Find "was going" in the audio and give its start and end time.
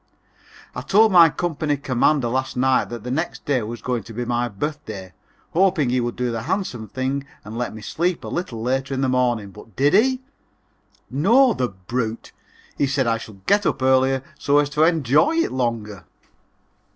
3.61-4.01